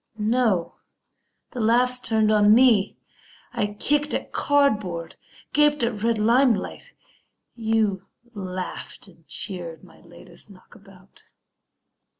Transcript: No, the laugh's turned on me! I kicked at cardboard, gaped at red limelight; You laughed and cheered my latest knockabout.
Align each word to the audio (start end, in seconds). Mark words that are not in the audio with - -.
No, 0.17 0.77
the 1.51 1.59
laugh's 1.59 1.99
turned 1.99 2.31
on 2.31 2.55
me! 2.55 2.97
I 3.53 3.67
kicked 3.67 4.15
at 4.15 4.31
cardboard, 4.31 5.15
gaped 5.53 5.83
at 5.83 6.01
red 6.01 6.17
limelight; 6.17 6.93
You 7.53 8.07
laughed 8.33 9.07
and 9.07 9.27
cheered 9.27 9.83
my 9.83 9.99
latest 10.01 10.49
knockabout. 10.49 11.21